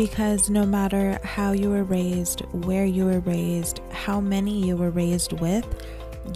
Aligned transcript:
Because 0.00 0.48
no 0.48 0.64
matter 0.64 1.20
how 1.22 1.52
you 1.52 1.68
were 1.68 1.84
raised, 1.84 2.40
where 2.64 2.86
you 2.86 3.04
were 3.04 3.20
raised, 3.20 3.82
how 3.90 4.18
many 4.18 4.66
you 4.66 4.74
were 4.74 4.88
raised 4.88 5.34
with, 5.34 5.66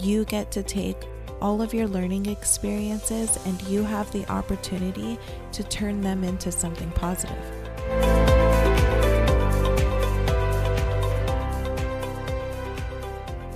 you 0.03 0.23
get 0.25 0.51
to 0.51 0.61
take 0.61 0.95
all 1.41 1.63
of 1.63 1.73
your 1.73 1.87
learning 1.87 2.27
experiences 2.27 3.39
and 3.47 3.59
you 3.63 3.81
have 3.81 4.11
the 4.11 4.23
opportunity 4.31 5.17
to 5.51 5.63
turn 5.63 6.01
them 6.01 6.23
into 6.23 6.51
something 6.51 6.91
positive. 6.91 7.35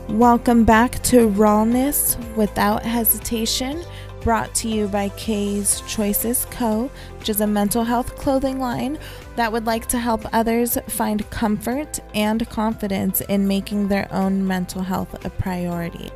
Welcome 0.09 0.65
back 0.65 1.03
to 1.03 1.27
Rawness 1.27 2.17
Without 2.35 2.81
Hesitation, 2.81 3.83
brought 4.21 4.53
to 4.55 4.67
you 4.67 4.87
by 4.87 5.09
Ks 5.09 5.81
Choices 5.87 6.45
Co., 6.51 6.89
which 7.17 7.29
is 7.29 7.41
a 7.41 7.47
mental 7.47 7.83
health 7.83 8.15
clothing 8.15 8.59
line 8.59 8.97
that 9.35 9.51
would 9.51 9.65
like 9.65 9.87
to 9.87 9.97
help 9.97 10.25
others 10.33 10.77
find 10.87 11.29
comfort 11.29 11.99
and 12.13 12.47
confidence 12.49 13.21
in 13.21 13.47
making 13.47 13.87
their 13.87 14.07
own 14.13 14.45
mental 14.45 14.81
health 14.83 15.25
a 15.25 15.29
priority. 15.29 16.09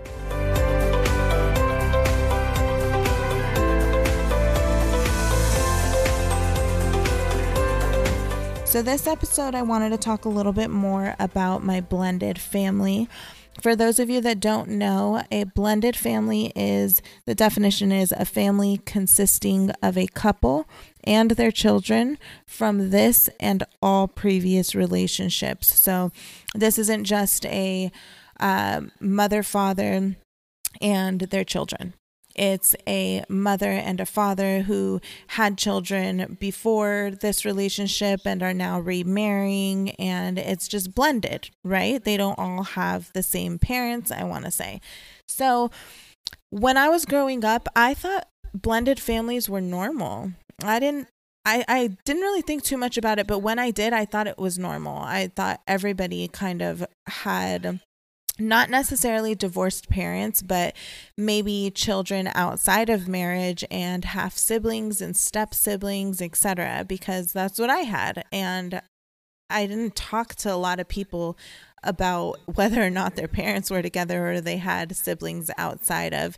So, 8.74 8.82
this 8.82 9.06
episode, 9.06 9.54
I 9.54 9.62
wanted 9.62 9.92
to 9.92 10.00
talk 10.00 10.26
a 10.26 10.30
little 10.30 10.52
bit 10.52 10.72
more 10.72 11.14
about 11.20 11.64
my 11.64 11.80
blended 11.80 12.40
family. 12.40 13.08
For 13.62 13.76
those 13.76 14.00
of 14.00 14.10
you 14.10 14.20
that 14.22 14.40
don't 14.40 14.70
know, 14.70 15.24
a 15.32 15.44
blended 15.44 15.96
family 15.96 16.52
is 16.56 17.02
the 17.26 17.36
definition 17.36 17.92
is 17.92 18.12
a 18.12 18.26
family 18.26 18.82
consisting 18.86 19.72
of 19.82 19.98
a 19.98 20.08
couple 20.08 20.68
and 21.04 21.32
their 21.32 21.52
children 21.52 22.18
from 22.46 22.90
this 22.90 23.30
and 23.40 23.64
all 23.82 24.08
previous 24.08 24.74
relationships. 24.74 25.80
So, 25.80 26.12
this 26.56 26.78
isn't 26.78 27.06
just 27.06 27.46
a 27.46 27.92
uh, 28.40 28.82
mother, 29.00 29.44
father, 29.44 30.16
and 30.82 31.22
their 31.22 31.44
children. 31.44 31.94
It's 32.36 32.76
a 32.88 33.24
mother 33.30 33.70
and 33.70 34.00
a 34.00 34.06
father 34.06 34.62
who 34.62 35.00
had 35.28 35.58
children 35.58 36.38
before 36.40 37.12
this 37.22 37.46
relationship 37.46 38.22
and 38.26 38.42
are 38.42 38.54
now 38.54 38.80
remarrying, 38.80 39.92
and 39.92 40.40
it's 40.40 40.68
just 40.68 40.96
blended, 40.96 41.52
right? 41.64 42.04
They 42.04 42.18
don't 42.18 42.40
all 42.40 42.64
have 42.64 43.12
the 43.14 43.24
same 43.24 43.60
parents, 43.60 44.12
I 44.12 44.24
want 44.24 44.46
to 44.46 44.52
say. 44.52 44.82
So, 45.28 45.70
when 46.50 46.78
I 46.78 46.90
was 46.90 47.06
growing 47.06 47.46
up, 47.46 47.68
I 47.76 47.94
thought 47.94 48.28
blended 48.54 49.00
families 49.00 49.50
were 49.50 49.62
normal. 49.62 50.34
I 50.64 50.80
didn't 50.80 51.08
I, 51.46 51.66
I 51.68 51.98
didn't 52.06 52.22
really 52.22 52.42
think 52.42 52.64
too 52.64 52.78
much 52.78 52.98
about 52.98 53.20
it, 53.20 53.28
but 53.28 53.40
when 53.40 53.60
I 53.60 53.72
did, 53.72 53.92
I 53.92 54.06
thought 54.06 54.28
it 54.28 54.38
was 54.38 54.58
normal. 54.58 54.98
I 54.98 55.28
thought 55.28 55.62
everybody 55.68 56.30
kind 56.30 56.62
of 56.62 56.86
had 57.06 57.82
not 58.40 58.70
necessarily 58.70 59.36
divorced 59.36 59.90
parents, 59.90 60.42
but 60.42 60.76
maybe 61.18 61.72
children 61.72 62.30
outside 62.34 62.90
of 62.90 63.08
marriage 63.08 63.64
and 63.70 64.06
half 64.06 64.38
siblings 64.38 65.02
and 65.02 65.16
step 65.16 65.54
siblings, 65.54 66.22
etc. 66.22 66.86
Because 66.88 67.32
that's 67.34 67.60
what 67.60 67.70
I 67.70 67.80
had, 67.80 68.24
and 68.32 68.82
I 69.50 69.68
didn't 69.68 69.96
talk 69.96 70.36
to 70.36 70.52
a 70.52 70.56
lot 70.56 70.80
of 70.80 70.88
people 70.88 71.38
about 71.84 72.40
whether 72.56 72.82
or 72.82 72.90
not 72.90 73.16
their 73.16 73.28
parents 73.28 73.70
were 73.70 73.82
together 73.82 74.32
or 74.32 74.42
they 74.42 74.58
had 74.58 74.96
siblings 74.96 75.52
outside 75.58 76.14
of 76.14 76.38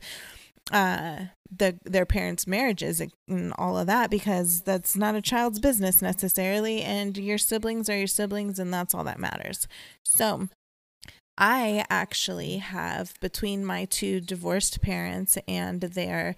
uh 0.71 1.25
the 1.55 1.77
their 1.83 2.07
parents 2.07 2.47
marriages 2.47 2.99
and 3.27 3.53
all 3.59 3.77
of 3.77 3.85
that 3.85 4.09
because 4.09 4.61
that's 4.61 4.95
not 4.95 5.13
a 5.13 5.21
child's 5.21 5.59
business 5.59 6.01
necessarily 6.01 6.81
and 6.81 7.17
your 7.17 7.37
siblings 7.37 7.87
are 7.87 7.97
your 7.97 8.07
siblings 8.07 8.57
and 8.57 8.73
that's 8.73 8.95
all 8.95 9.03
that 9.03 9.19
matters 9.19 9.67
so 10.03 10.49
I 11.37 11.85
actually 11.89 12.57
have 12.57 13.13
between 13.19 13.65
my 13.65 13.85
two 13.85 14.21
divorced 14.21 14.81
parents 14.81 15.37
and 15.47 15.81
their 15.81 16.35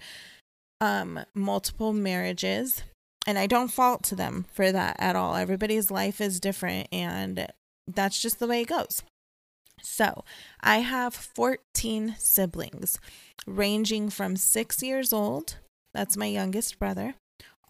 um, 0.80 1.20
multiple 1.34 1.92
marriages, 1.92 2.82
and 3.26 3.38
I 3.38 3.46
don't 3.46 3.72
fault 3.72 4.02
to 4.04 4.16
them 4.16 4.46
for 4.52 4.72
that 4.72 4.96
at 4.98 5.16
all. 5.16 5.36
Everybody's 5.36 5.90
life 5.90 6.20
is 6.20 6.40
different, 6.40 6.88
and 6.90 7.46
that's 7.86 8.20
just 8.20 8.38
the 8.38 8.46
way 8.46 8.62
it 8.62 8.68
goes. 8.68 9.02
So, 9.80 10.24
I 10.60 10.78
have 10.78 11.14
14 11.14 12.16
siblings, 12.18 12.98
ranging 13.46 14.10
from 14.10 14.36
six 14.36 14.82
years 14.82 15.12
old, 15.12 15.56
that's 15.94 16.16
my 16.16 16.26
youngest 16.26 16.80
brother, 16.80 17.14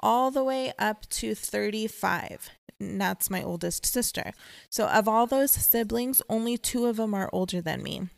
all 0.00 0.30
the 0.30 0.44
way 0.44 0.72
up 0.78 1.06
to 1.10 1.34
35 1.34 2.50
that's 2.80 3.30
my 3.30 3.42
oldest 3.42 3.84
sister. 3.84 4.32
So, 4.70 4.86
of 4.86 5.08
all 5.08 5.26
those 5.26 5.50
siblings, 5.50 6.22
only 6.28 6.56
two 6.56 6.86
of 6.86 6.96
them 6.96 7.14
are 7.14 7.30
older 7.32 7.60
than 7.60 7.82
me 7.82 8.08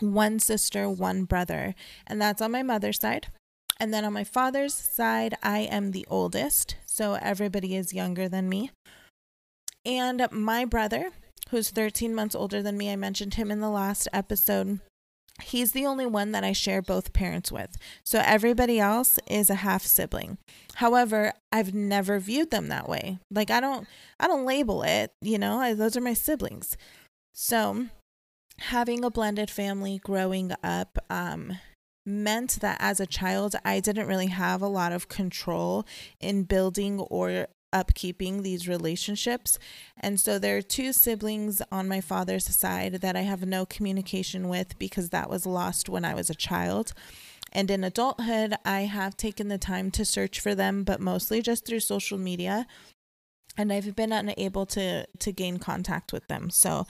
one 0.00 0.38
sister, 0.38 0.88
one 0.90 1.24
brother, 1.24 1.74
and 2.06 2.20
that's 2.20 2.42
on 2.42 2.52
my 2.52 2.62
mother's 2.62 3.00
side. 3.00 3.28
And 3.78 3.92
then 3.92 4.04
on 4.04 4.12
my 4.12 4.24
father's 4.24 4.74
side, 4.74 5.36
I 5.42 5.60
am 5.60 5.92
the 5.92 6.06
oldest, 6.08 6.76
so 6.86 7.14
everybody 7.14 7.76
is 7.76 7.92
younger 7.92 8.28
than 8.28 8.48
me. 8.48 8.70
And 9.84 10.26
my 10.30 10.64
brother, 10.64 11.10
who's 11.50 11.70
13 11.70 12.14
months 12.14 12.34
older 12.34 12.62
than 12.62 12.76
me, 12.76 12.90
I 12.90 12.96
mentioned 12.96 13.34
him 13.34 13.50
in 13.50 13.60
the 13.60 13.70
last 13.70 14.08
episode. 14.12 14.80
He's 15.42 15.72
the 15.72 15.86
only 15.86 16.06
one 16.06 16.32
that 16.32 16.44
I 16.44 16.52
share 16.52 16.80
both 16.80 17.12
parents 17.12 17.52
with. 17.52 17.76
So 18.04 18.22
everybody 18.24 18.80
else 18.80 19.18
is 19.28 19.50
a 19.50 19.56
half 19.56 19.82
sibling. 19.84 20.38
However, 20.76 21.32
I've 21.52 21.74
never 21.74 22.18
viewed 22.18 22.50
them 22.50 22.68
that 22.68 22.88
way. 22.88 23.18
Like 23.30 23.50
I 23.50 23.60
don't 23.60 23.86
I 24.18 24.26
don't 24.26 24.46
label 24.46 24.82
it, 24.82 25.12
you 25.20 25.38
know, 25.38 25.58
I, 25.58 25.74
those 25.74 25.96
are 25.96 26.00
my 26.00 26.14
siblings. 26.14 26.76
So, 27.34 27.86
having 28.58 29.04
a 29.04 29.10
blended 29.10 29.50
family 29.50 30.00
growing 30.02 30.52
up 30.62 30.98
um 31.10 31.58
meant 32.06 32.60
that 32.60 32.78
as 32.80 33.00
a 33.00 33.06
child 33.06 33.56
I 33.64 33.80
didn't 33.80 34.06
really 34.06 34.28
have 34.28 34.62
a 34.62 34.68
lot 34.68 34.92
of 34.92 35.08
control 35.08 35.84
in 36.20 36.44
building 36.44 37.00
or 37.00 37.48
upkeeping 37.72 38.42
these 38.42 38.68
relationships. 38.68 39.58
And 39.98 40.18
so 40.18 40.38
there 40.38 40.56
are 40.56 40.62
two 40.62 40.92
siblings 40.92 41.62
on 41.70 41.88
my 41.88 42.00
father's 42.00 42.46
side 42.46 42.94
that 42.94 43.16
I 43.16 43.22
have 43.22 43.46
no 43.46 43.66
communication 43.66 44.48
with 44.48 44.78
because 44.78 45.10
that 45.10 45.30
was 45.30 45.46
lost 45.46 45.88
when 45.88 46.04
I 46.04 46.14
was 46.14 46.30
a 46.30 46.34
child. 46.34 46.92
And 47.52 47.70
in 47.70 47.84
adulthood, 47.84 48.54
I 48.64 48.82
have 48.82 49.16
taken 49.16 49.48
the 49.48 49.58
time 49.58 49.90
to 49.92 50.04
search 50.04 50.40
for 50.40 50.54
them, 50.54 50.84
but 50.84 51.00
mostly 51.00 51.42
just 51.42 51.66
through 51.66 51.80
social 51.80 52.18
media. 52.18 52.66
And 53.56 53.72
I've 53.72 53.96
been 53.96 54.12
unable 54.12 54.66
to 54.66 55.06
to 55.06 55.32
gain 55.32 55.58
contact 55.58 56.12
with 56.12 56.26
them. 56.28 56.50
So 56.50 56.86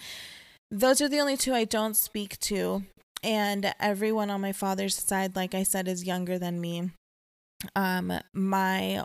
those 0.71 1.01
are 1.01 1.09
the 1.09 1.21
only 1.21 1.37
two 1.37 1.55
I 1.55 1.65
don't 1.65 1.97
speak 1.97 2.39
to. 2.41 2.85
And 3.23 3.73
everyone 3.79 4.31
on 4.31 4.41
my 4.41 4.53
father's 4.53 4.97
side, 4.97 5.37
like 5.37 5.55
I 5.55 5.63
said, 5.63 5.89
is 5.89 6.05
younger 6.05 6.39
than 6.39 6.61
me. 6.61 6.91
Um, 7.75 8.13
my 8.33 9.05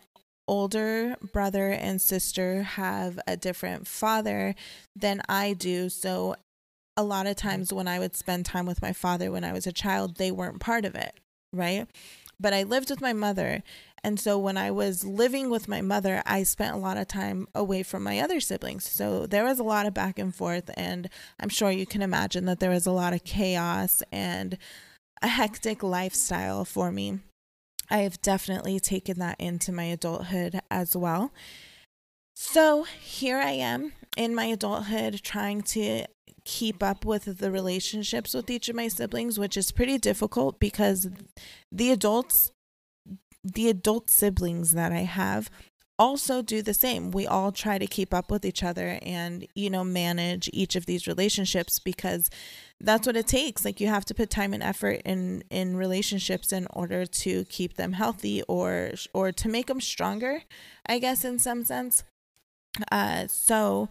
older 0.51 1.15
brother 1.31 1.69
and 1.69 2.01
sister 2.01 2.61
have 2.61 3.17
a 3.25 3.37
different 3.37 3.87
father 3.87 4.53
than 4.93 5.21
I 5.29 5.53
do. 5.53 5.87
So 5.87 6.35
a 6.97 7.03
lot 7.03 7.25
of 7.25 7.37
times 7.37 7.71
when 7.71 7.87
I 7.87 7.99
would 7.99 8.17
spend 8.17 8.45
time 8.45 8.65
with 8.65 8.81
my 8.81 8.91
father 8.91 9.31
when 9.31 9.45
I 9.45 9.53
was 9.53 9.65
a 9.65 9.71
child, 9.71 10.17
they 10.17 10.29
weren't 10.29 10.59
part 10.59 10.83
of 10.83 10.93
it, 10.93 11.17
right? 11.53 11.87
But 12.37 12.53
I 12.53 12.63
lived 12.63 12.89
with 12.89 12.99
my 12.99 13.13
mother. 13.13 13.63
And 14.03 14.19
so 14.19 14.37
when 14.37 14.57
I 14.57 14.71
was 14.71 15.05
living 15.05 15.49
with 15.49 15.69
my 15.69 15.79
mother, 15.79 16.21
I 16.25 16.43
spent 16.43 16.75
a 16.75 16.79
lot 16.79 16.97
of 16.97 17.07
time 17.07 17.47
away 17.55 17.81
from 17.81 18.03
my 18.03 18.19
other 18.19 18.41
siblings. 18.41 18.83
So 18.83 19.25
there 19.27 19.45
was 19.45 19.57
a 19.57 19.63
lot 19.63 19.85
of 19.85 19.93
back 19.93 20.19
and 20.19 20.35
forth. 20.35 20.69
And 20.75 21.09
I'm 21.39 21.49
sure 21.49 21.71
you 21.71 21.85
can 21.85 22.01
imagine 22.01 22.43
that 22.45 22.59
there 22.59 22.71
was 22.71 22.85
a 22.85 22.91
lot 22.91 23.13
of 23.13 23.23
chaos 23.23 24.03
and 24.11 24.57
a 25.21 25.29
hectic 25.29 25.81
lifestyle 25.81 26.65
for 26.65 26.91
me. 26.91 27.19
I 27.91 27.99
have 27.99 28.21
definitely 28.21 28.79
taken 28.79 29.19
that 29.19 29.35
into 29.39 29.71
my 29.71 29.83
adulthood 29.83 30.61
as 30.71 30.95
well. 30.95 31.31
So 32.35 32.83
here 32.83 33.37
I 33.37 33.51
am 33.51 33.91
in 34.17 34.33
my 34.33 34.45
adulthood 34.45 35.21
trying 35.23 35.61
to 35.61 36.05
keep 36.43 36.81
up 36.81 37.05
with 37.05 37.37
the 37.37 37.51
relationships 37.51 38.33
with 38.33 38.49
each 38.49 38.69
of 38.69 38.75
my 38.75 38.87
siblings, 38.87 39.37
which 39.37 39.57
is 39.57 39.71
pretty 39.71 39.97
difficult 39.97 40.59
because 40.59 41.07
the 41.71 41.91
adults, 41.91 42.51
the 43.43 43.69
adult 43.69 44.09
siblings 44.09 44.71
that 44.71 44.91
I 44.91 45.03
have, 45.03 45.51
also 45.99 46.41
do 46.41 46.63
the 46.63 46.73
same. 46.73 47.11
We 47.11 47.27
all 47.27 47.51
try 47.51 47.77
to 47.77 47.85
keep 47.85 48.11
up 48.11 48.31
with 48.31 48.43
each 48.43 48.63
other 48.63 48.97
and, 49.03 49.45
you 49.53 49.69
know, 49.69 49.83
manage 49.83 50.49
each 50.51 50.75
of 50.75 50.87
these 50.87 51.05
relationships 51.05 51.77
because 51.77 52.29
that's 52.83 53.07
what 53.07 53.15
it 53.15 53.27
takes. 53.27 53.63
Like 53.63 53.79
you 53.79 53.87
have 53.87 54.05
to 54.05 54.13
put 54.13 54.29
time 54.29 54.53
and 54.53 54.63
effort 54.63 55.01
in 55.05 55.43
in 55.49 55.75
relationships 55.77 56.51
in 56.51 56.67
order 56.71 57.05
to 57.05 57.45
keep 57.45 57.75
them 57.75 57.93
healthy 57.93 58.43
or 58.47 58.91
or 59.13 59.31
to 59.31 59.49
make 59.49 59.67
them 59.67 59.81
stronger, 59.81 60.43
I 60.85 60.99
guess 60.99 61.23
in 61.23 61.39
some 61.39 61.63
sense. 61.63 62.03
Uh 62.91 63.27
so 63.27 63.89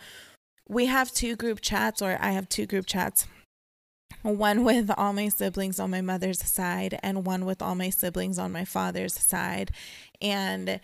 we 0.69 0.87
have 0.87 1.13
two 1.13 1.37
group 1.37 1.61
chats 1.61 2.01
or 2.03 2.19
I 2.21 2.31
have 2.33 2.49
two 2.49 2.67
group 2.67 2.87
chats 2.87 3.27
one 4.23 4.65
with 4.65 4.91
all 4.97 5.13
my 5.13 5.29
siblings 5.29 5.81
on 5.81 5.91
my 5.91 6.01
mother's 6.01 6.41
side 6.41 6.99
and 7.03 7.25
one 7.25 7.45
with 7.45 7.63
all 7.63 7.75
my 7.75 7.91
siblings 7.91 8.39
on 8.39 8.53
my 8.53 8.65
father's 8.65 9.15
side. 9.15 9.71
And 10.21 10.81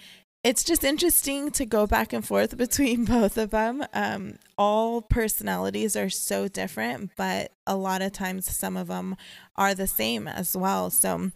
it's 0.46 0.62
just 0.62 0.84
interesting 0.84 1.50
to 1.50 1.66
go 1.66 1.88
back 1.88 2.12
and 2.12 2.25
forth 2.25 2.56
between 2.64 3.04
both 3.04 3.37
of 3.37 3.50
them. 3.50 3.84
Um, 3.93 4.38
all 4.56 5.02
personalities 5.02 5.96
are 5.96 6.08
so 6.08 6.46
different, 6.46 7.10
but 7.16 7.50
a 7.66 7.75
lot 7.75 8.00
of 8.00 8.12
times 8.12 8.56
some 8.56 8.76
of 8.76 8.87
them 8.87 9.16
are 9.56 9.75
the 9.75 9.88
same 9.88 10.28
as 10.28 10.56
well. 10.56 10.90
So 10.90 11.32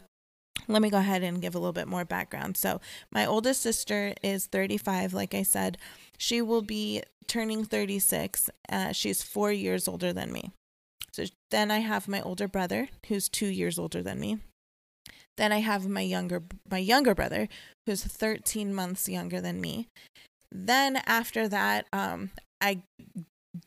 let 0.69 0.81
me 0.81 0.91
go 0.91 0.99
ahead 0.99 1.25
and 1.25 1.43
give 1.43 1.57
a 1.57 1.59
little 1.59 1.73
bit 1.73 1.89
more 1.89 2.05
background. 2.05 2.57
So, 2.57 2.81
my 3.11 3.27
oldest 3.27 3.63
sister 3.63 4.15
is 4.23 4.47
35, 4.47 5.13
like 5.13 5.35
I 5.35 5.43
said. 5.43 5.79
She 6.17 6.41
will 6.41 6.63
be 6.63 7.03
turning 7.27 7.65
36. 7.65 8.51
Uh, 8.69 8.93
she's 8.93 9.23
four 9.23 9.51
years 9.51 9.89
older 9.89 10.13
than 10.13 10.31
me. 10.31 10.53
So, 11.13 11.25
then 11.51 11.71
I 11.71 11.79
have 11.79 12.07
my 12.07 12.21
older 12.21 12.47
brother, 12.47 12.89
who's 13.09 13.29
two 13.29 13.47
years 13.47 13.79
older 13.79 14.03
than 14.03 14.21
me. 14.21 14.39
Then 15.37 15.53
I 15.53 15.61
have 15.61 15.89
my 15.89 16.03
younger 16.03 16.43
my 16.71 16.79
younger 16.79 17.15
brother, 17.15 17.49
who's 17.87 18.05
13 18.05 18.75
months 18.75 19.09
younger 19.09 19.41
than 19.41 19.61
me. 19.61 19.89
Then 20.53 20.97
after 21.07 21.49
that, 21.49 21.87
um, 21.93 22.31
I 22.61 22.83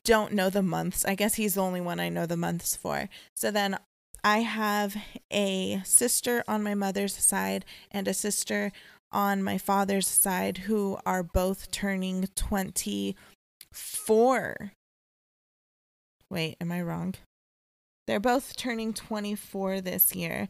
don't 0.03 0.33
know 0.33 0.49
the 0.49 0.61
months. 0.61 1.05
I 1.05 1.15
guess 1.15 1.35
he's 1.35 1.53
the 1.55 1.61
only 1.61 1.79
one 1.81 1.99
I 1.99 2.09
know 2.09 2.25
the 2.25 2.37
months 2.37 2.75
for. 2.75 3.09
So 3.35 3.51
then 3.51 3.77
I 4.23 4.39
have 4.39 4.95
a 5.31 5.81
sister 5.83 6.43
on 6.47 6.63
my 6.63 6.73
mother's 6.75 7.15
side 7.15 7.65
and 7.91 8.07
a 8.07 8.13
sister 8.13 8.71
on 9.11 9.43
my 9.43 9.57
father's 9.57 10.07
side 10.07 10.59
who 10.59 10.97
are 11.05 11.23
both 11.23 11.71
turning 11.71 12.27
24. 12.35 14.71
Wait, 16.29 16.55
am 16.59 16.71
I 16.71 16.81
wrong? 16.81 17.15
They're 18.07 18.19
both 18.19 18.55
turning 18.55 18.93
24 18.93 19.81
this 19.81 20.15
year. 20.15 20.47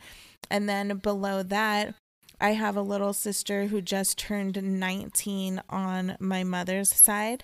And 0.50 0.68
then 0.68 0.98
below 0.98 1.44
that, 1.44 1.96
I 2.42 2.52
have 2.52 2.76
a 2.76 2.82
little 2.82 3.14
sister 3.14 3.68
who 3.68 3.82
just 3.82 4.18
turned 4.18 4.62
19 4.62 5.62
on 5.70 6.18
my 6.20 6.44
mother's 6.44 6.94
side. 6.94 7.44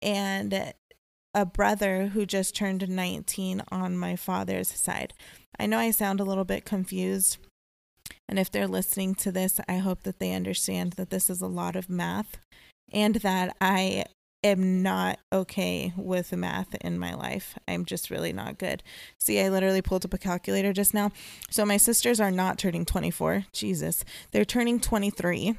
And 0.00 0.72
a 1.34 1.44
brother 1.44 2.08
who 2.08 2.26
just 2.26 2.56
turned 2.56 2.88
19 2.88 3.62
on 3.70 3.96
my 3.96 4.16
father's 4.16 4.68
side. 4.68 5.12
I 5.58 5.66
know 5.66 5.78
I 5.78 5.90
sound 5.90 6.20
a 6.20 6.24
little 6.24 6.44
bit 6.44 6.64
confused. 6.64 7.38
And 8.28 8.38
if 8.38 8.50
they're 8.50 8.68
listening 8.68 9.14
to 9.16 9.32
this, 9.32 9.60
I 9.68 9.78
hope 9.78 10.02
that 10.02 10.18
they 10.18 10.32
understand 10.32 10.94
that 10.94 11.10
this 11.10 11.30
is 11.30 11.40
a 11.40 11.46
lot 11.46 11.76
of 11.76 11.88
math 11.88 12.38
and 12.92 13.16
that 13.16 13.56
I 13.60 14.04
am 14.44 14.82
not 14.82 15.18
okay 15.32 15.92
with 15.96 16.32
math 16.32 16.74
in 16.76 16.98
my 16.98 17.14
life. 17.14 17.58
I'm 17.66 17.84
just 17.84 18.10
really 18.10 18.32
not 18.32 18.58
good. 18.58 18.82
See, 19.18 19.40
I 19.40 19.48
literally 19.48 19.82
pulled 19.82 20.04
up 20.04 20.14
a 20.14 20.18
calculator 20.18 20.72
just 20.72 20.94
now. 20.94 21.10
So 21.50 21.64
my 21.64 21.76
sisters 21.76 22.20
are 22.20 22.30
not 22.30 22.58
turning 22.58 22.84
24. 22.84 23.46
Jesus. 23.52 24.04
They're 24.30 24.44
turning 24.44 24.80
23, 24.80 25.56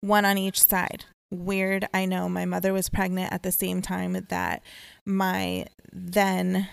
one 0.00 0.24
on 0.24 0.38
each 0.38 0.62
side 0.62 1.04
weird. 1.30 1.86
I 1.92 2.06
know 2.06 2.28
my 2.28 2.44
mother 2.44 2.72
was 2.72 2.88
pregnant 2.88 3.32
at 3.32 3.42
the 3.42 3.52
same 3.52 3.82
time 3.82 4.26
that 4.28 4.62
my 5.04 5.66
then 5.92 6.68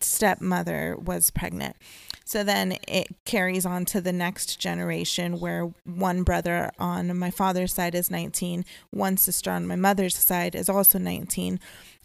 stepmother 0.00 0.96
was 0.98 1.30
pregnant. 1.30 1.76
So 2.24 2.44
then 2.44 2.76
it 2.86 3.08
carries 3.24 3.64
on 3.64 3.86
to 3.86 4.00
the 4.00 4.12
next 4.12 4.60
generation 4.60 5.40
where 5.40 5.72
one 5.84 6.24
brother 6.24 6.70
on 6.78 7.16
my 7.18 7.30
father's 7.30 7.72
side 7.72 7.94
is 7.94 8.10
19, 8.10 8.64
one 8.90 9.16
sister 9.16 9.50
on 9.50 9.66
my 9.66 9.76
mother's 9.76 10.16
side 10.16 10.54
is 10.54 10.68
also 10.68 10.98
19. 10.98 11.58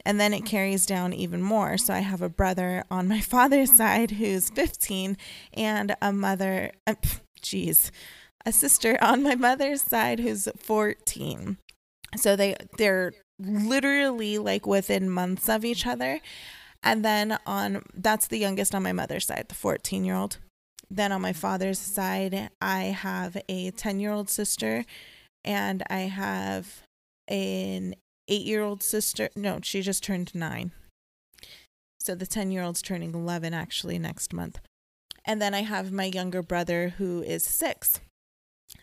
And 0.06 0.20
then 0.20 0.34
it 0.34 0.46
carries 0.46 0.86
down 0.86 1.14
even 1.14 1.42
more. 1.42 1.78
So 1.78 1.94
I 1.94 2.00
have 2.00 2.22
a 2.22 2.30
brother 2.30 2.84
on 2.90 3.08
my 3.08 3.20
father's 3.36 3.76
side 3.76 4.12
who's 4.12 4.50
15 4.50 5.18
and 5.54 5.96
a 6.02 6.14
mother, 6.14 6.72
jeez, 7.42 7.88
uh, 7.88 7.92
a 8.46 8.52
sister 8.52 8.98
on 9.02 9.24
my 9.24 9.36
mother's 9.36 9.82
side 9.82 10.20
who's 10.20 10.48
14. 10.58 11.58
So 12.16 12.36
they 12.36 12.56
they're 12.78 13.14
literally 13.40 14.38
like 14.38 14.66
within 14.66 15.10
months 15.10 15.50
of 15.50 15.66
each 15.66 15.86
other. 15.86 16.20
And 16.84 17.04
then 17.04 17.38
on 17.46 17.84
that's 17.94 18.28
the 18.28 18.38
youngest 18.38 18.76
on 18.76 18.84
my 18.84 18.92
mother's 18.92 19.28
side, 19.28 19.46
the 19.48 19.56
14 19.56 20.04
year 20.04 20.16
old. 20.16 20.38
Then 20.90 21.12
on 21.12 21.22
my 21.22 21.34
father's 21.34 21.80
side, 21.80 22.50
I 22.62 22.84
have 22.84 23.38
a 23.48 23.72
10 23.72 24.00
year 24.00 24.12
old 24.12 24.30
sister 24.30 24.86
and 25.44 25.84
I 25.90 26.02
have 26.02 26.84
an 27.28 27.96
eight 28.28 28.46
year 28.46 28.62
old 28.62 28.84
sister. 28.84 29.30
No, 29.36 29.60
she 29.64 29.82
just 29.82 30.04
turned 30.04 30.36
nine. 30.36 30.72
So 32.00 32.16
the 32.16 32.28
10 32.28 32.52
year 32.52 32.64
old's 32.64 32.82
turning 32.82 33.14
11 33.14 33.54
actually 33.54 33.98
next 33.98 34.34
month. 34.34 34.60
And 35.26 35.42
then 35.42 35.54
I 35.54 35.62
have 35.62 35.92
my 35.92 36.06
younger 36.06 36.44
brother 36.44 36.96
who 36.98 37.22
is 37.22 37.46
six 37.46 38.02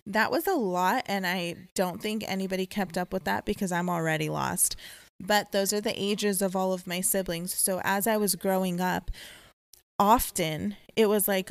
that 0.06 0.30
was 0.30 0.46
a 0.46 0.54
lot 0.54 1.02
and 1.06 1.26
i 1.26 1.54
don't 1.74 2.00
think 2.00 2.24
anybody 2.26 2.66
kept 2.66 2.96
up 2.96 3.12
with 3.12 3.24
that 3.24 3.44
because 3.44 3.72
i'm 3.72 3.90
already 3.90 4.28
lost 4.28 4.76
but 5.20 5.52
those 5.52 5.72
are 5.72 5.80
the 5.80 5.94
ages 6.00 6.42
of 6.42 6.56
all 6.56 6.72
of 6.72 6.86
my 6.86 7.00
siblings 7.00 7.54
so 7.54 7.80
as 7.84 8.06
i 8.06 8.16
was 8.16 8.34
growing 8.34 8.80
up 8.80 9.10
often 9.98 10.76
it 10.96 11.06
was 11.06 11.28
like 11.28 11.50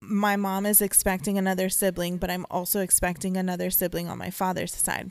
my 0.00 0.36
mom 0.36 0.66
is 0.66 0.82
expecting 0.82 1.38
another 1.38 1.68
sibling 1.68 2.18
but 2.18 2.30
i'm 2.30 2.46
also 2.50 2.80
expecting 2.80 3.36
another 3.36 3.70
sibling 3.70 4.08
on 4.08 4.18
my 4.18 4.30
father's 4.30 4.74
side 4.74 5.10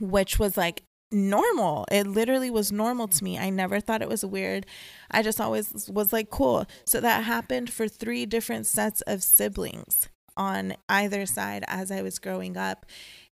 which 0.00 0.38
was 0.38 0.56
like 0.56 0.82
normal. 1.12 1.86
It 1.90 2.06
literally 2.06 2.50
was 2.50 2.70
normal 2.70 3.08
to 3.08 3.24
me. 3.24 3.38
I 3.38 3.50
never 3.50 3.80
thought 3.80 4.02
it 4.02 4.08
was 4.08 4.24
weird. 4.24 4.66
I 5.10 5.22
just 5.22 5.40
always 5.40 5.88
was 5.90 6.12
like, 6.12 6.30
cool. 6.30 6.66
So 6.84 7.00
that 7.00 7.24
happened 7.24 7.70
for 7.70 7.88
three 7.88 8.26
different 8.26 8.66
sets 8.66 9.00
of 9.02 9.22
siblings 9.22 10.08
on 10.36 10.74
either 10.88 11.26
side 11.26 11.64
as 11.66 11.90
I 11.90 12.02
was 12.02 12.18
growing 12.18 12.56
up. 12.56 12.86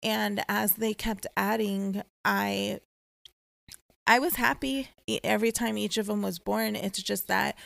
And 0.02 0.42
as 0.48 0.74
they 0.74 0.94
kept 0.94 1.26
adding, 1.36 2.02
I 2.24 2.80
I 4.06 4.18
was 4.18 4.36
happy 4.36 4.88
every 5.24 5.52
time 5.52 5.76
each 5.76 5.98
of 5.98 6.06
them 6.06 6.22
was 6.22 6.38
born. 6.38 6.76
It's 6.76 7.02
just 7.02 7.28
that 7.28 7.56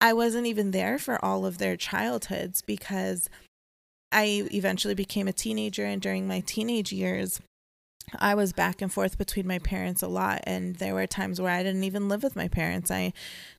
I 0.00 0.12
wasn't 0.12 0.46
even 0.46 0.72
there 0.72 0.98
for 0.98 1.24
all 1.24 1.46
of 1.46 1.58
their 1.58 1.76
childhoods 1.76 2.62
because 2.62 3.30
I 4.12 4.48
eventually 4.52 4.94
became 4.94 5.28
a 5.28 5.32
teenager 5.32 5.84
and 5.84 6.02
during 6.02 6.26
my 6.26 6.40
teenage 6.40 6.92
years 6.92 7.40
I 8.18 8.34
was 8.34 8.52
back 8.52 8.80
and 8.80 8.92
forth 8.92 9.18
between 9.18 9.46
my 9.46 9.58
parents 9.58 10.02
a 10.02 10.08
lot. 10.08 10.42
And 10.44 10.76
there 10.76 10.94
were 10.94 11.06
times 11.06 11.40
where 11.40 11.52
I 11.52 11.62
didn't 11.62 11.84
even 11.84 12.08
live 12.08 12.22
with 12.22 12.36
my 12.36 12.48
parents. 12.48 12.90
I 12.90 13.12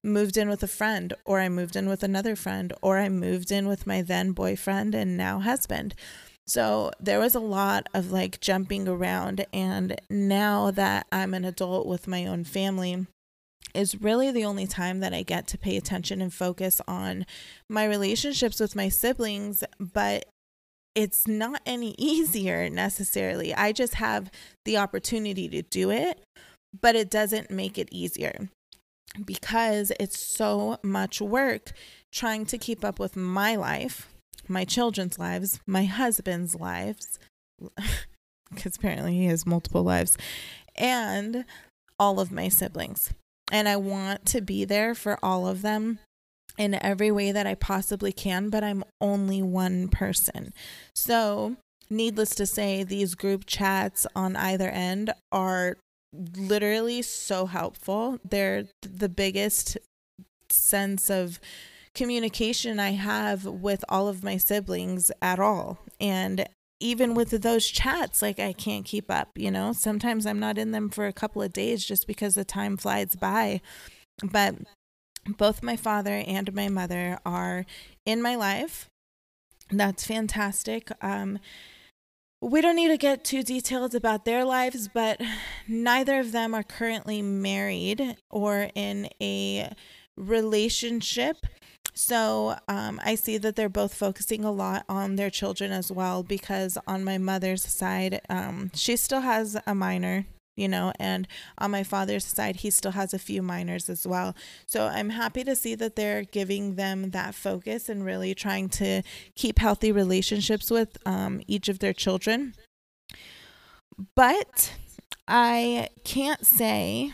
moved 0.04 0.38
in 0.38 0.50
with 0.50 0.64
a 0.64 0.68
friend, 0.68 1.14
or 1.26 1.40
I 1.40 1.50
moved 1.50 1.76
in 1.76 1.90
with 1.90 2.04
another 2.04 2.36
friend, 2.36 2.74
or 2.82 2.98
I 2.98 3.10
moved 3.10 3.52
in 3.52 3.68
with 3.68 3.86
my 3.86 4.02
then 4.02 4.32
boyfriend 4.32 4.96
and 4.96 5.18
now 5.18 5.40
husband. 5.40 5.96
So 6.48 6.92
there 7.00 7.20
was 7.20 7.36
a 7.36 7.40
lot 7.40 7.88
of 7.94 8.12
like 8.12 8.40
jumping 8.40 8.88
around. 8.88 9.46
And 9.52 10.00
now 10.10 10.72
that 10.72 11.08
I'm 11.12 11.34
an 11.34 11.46
adult 11.46 11.88
with 11.88 12.08
my 12.08 12.26
own 12.26 12.44
family, 12.44 13.06
is 13.74 14.02
really 14.02 14.32
the 14.32 14.46
only 14.46 14.66
time 14.66 15.02
that 15.02 15.14
I 15.14 15.22
get 15.24 15.46
to 15.48 15.58
pay 15.58 15.78
attention 15.78 16.22
and 16.22 16.34
focus 16.34 16.82
on 16.88 17.26
my 17.70 17.86
relationships 17.86 18.60
with 18.60 18.76
my 18.76 18.90
siblings. 18.90 19.64
But 19.80 20.26
it's 20.96 21.28
not 21.28 21.62
any 21.66 21.94
easier 21.98 22.70
necessarily. 22.70 23.54
I 23.54 23.72
just 23.72 23.96
have 23.96 24.32
the 24.66 24.78
opportunity 24.78 25.48
to 25.50 25.62
do 25.62 25.92
it, 25.92 26.24
but 26.82 26.96
it 26.96 27.10
doesn't 27.10 27.52
make 27.52 27.78
it 27.78 27.90
easier 27.92 28.50
because 29.24 29.92
it's 30.00 30.20
so 30.20 30.78
much 30.84 31.22
work 31.22 31.72
trying 32.12 32.46
to 32.48 32.58
keep 32.58 32.84
up 32.84 33.00
with 33.00 33.16
my 33.16 33.56
life, 33.56 34.10
my 34.50 34.66
children's 34.66 35.20
lives, 35.20 35.60
my 35.66 35.86
husband's 35.86 36.56
lives, 36.56 37.20
because 38.54 38.76
apparently 38.76 39.14
he 39.14 39.26
has 39.26 39.46
multiple 39.46 39.84
lives, 39.84 40.18
and 40.76 41.46
all 42.00 42.20
of 42.20 42.32
my 42.32 42.50
siblings. 42.50 43.14
And 43.52 43.68
I 43.68 43.78
want 43.78 44.26
to 44.28 44.42
be 44.42 44.66
there 44.66 44.94
for 44.94 45.18
all 45.24 45.48
of 45.48 45.62
them 45.62 46.00
in 46.58 46.74
every 46.84 47.12
way 47.12 47.32
that 47.32 47.48
I 47.48 47.56
possibly 47.56 48.12
can, 48.12 48.50
but 48.50 48.64
I'm 48.64 48.84
only 49.00 49.42
one 49.42 49.88
person. 49.88 50.54
So, 50.96 51.56
needless 51.90 52.36
to 52.36 52.46
say, 52.46 52.84
these 52.84 53.16
group 53.16 53.46
chats 53.46 54.06
on 54.16 54.36
either 54.36 54.70
end 54.70 55.14
are 55.32 55.78
literally 56.14 57.02
so 57.02 57.46
helpful. 57.46 58.20
They're 58.28 58.66
the 58.82 59.10
biggest 59.10 59.78
sense 60.50 61.10
of 61.10 61.40
communication 61.98 62.80
I 62.80 62.92
have 62.92 63.44
with 63.44 63.84
all 63.90 64.08
of 64.08 64.24
my 64.24 64.38
siblings 64.38 65.12
at 65.22 65.40
all. 65.40 65.80
And 66.00 66.48
even 66.80 67.16
with 67.16 67.32
those 67.42 67.68
chats, 67.68 68.22
like 68.22 68.40
I 68.40 68.54
can't 68.54 68.86
keep 68.86 69.10
up, 69.10 69.30
you 69.36 69.50
know? 69.50 69.74
Sometimes 69.74 70.26
I'm 70.26 70.40
not 70.40 70.60
in 70.60 70.72
them 70.72 70.90
for 70.90 71.08
a 71.08 71.14
couple 71.14 71.42
of 71.42 71.52
days 71.52 71.84
just 71.84 72.06
because 72.06 72.36
the 72.36 72.46
time 72.46 72.78
flies 72.78 73.16
by. 73.16 73.62
But 74.24 74.56
both 75.26 75.64
my 75.64 75.76
father 75.76 76.24
and 76.26 76.54
my 76.54 76.70
mother 76.70 77.20
are 77.26 77.66
in 78.06 78.22
my 78.22 78.36
life. 78.36 78.88
That's 79.72 80.06
fantastic. 80.06 80.92
Um, 81.02 81.40
we 82.40 82.62
don't 82.62 82.76
need 82.76 82.90
to 82.90 82.98
get 82.98 83.24
too 83.24 83.42
detailed 83.42 83.96
about 83.96 84.24
their 84.24 84.46
lives, 84.46 84.88
but 84.88 85.20
neither 85.68 86.20
of 86.20 86.32
them 86.32 86.54
are 86.54 86.64
currently 86.64 87.24
married 87.24 88.16
or 88.30 88.70
in 88.76 89.10
a 89.20 89.74
relationship. 90.16 91.38
So 91.98 92.56
um, 92.68 93.02
I 93.04 93.16
see 93.16 93.40
that 93.40 93.56
they're 93.56 93.70
both 93.70 93.96
focusing 93.96 94.46
a 94.46 94.52
lot 94.52 94.86
on 94.88 95.16
their 95.16 95.32
children 95.32 95.72
as 95.72 95.92
well 95.92 96.22
because 96.22 96.78
on 96.86 97.04
my 97.04 97.18
mother's 97.18 97.64
side, 97.64 98.22
um, 98.30 98.70
she 98.76 98.96
still 98.96 99.22
has 99.22 99.58
a 99.66 99.74
minor, 99.74 100.28
you 100.56 100.68
know, 100.68 100.94
and 101.00 101.28
on 101.58 101.72
my 101.72 101.82
father's 101.82 102.24
side, 102.24 102.58
he 102.58 102.70
still 102.70 102.92
has 102.92 103.16
a 103.16 103.20
few 103.20 103.42
minors 103.42 103.90
as 103.90 104.06
well. 104.06 104.36
So 104.68 104.86
I'm 104.86 105.10
happy 105.10 105.44
to 105.46 105.56
see 105.56 105.74
that 105.74 105.96
they're 105.96 106.22
giving 106.22 106.76
them 106.76 107.10
that 107.10 107.34
focus 107.34 107.90
and 107.90 108.06
really 108.06 108.36
trying 108.36 108.70
to 108.70 109.02
keep 109.34 109.58
healthy 109.58 109.92
relationships 109.92 110.70
with 110.70 111.00
um, 111.08 111.42
each 111.48 111.68
of 111.68 111.80
their 111.80 111.94
children. 111.94 112.54
But 114.16 114.72
I 115.28 115.90
can't 116.04 116.46
say 116.46 117.12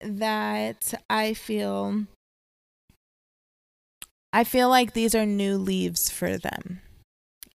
that 0.00 0.92
I 1.08 1.34
feel 1.34 2.08
I 4.34 4.42
feel 4.42 4.68
like 4.68 4.94
these 4.94 5.14
are 5.14 5.24
new 5.24 5.56
leaves 5.56 6.10
for 6.10 6.36
them. 6.36 6.80